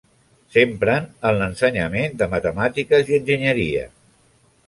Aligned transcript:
S'empren 0.53 1.03
en 1.31 1.37
l'ensenyament 1.41 2.17
de 2.21 2.27
matemàtiques 2.33 3.13
i 3.13 3.17
enginyeria. 3.21 3.87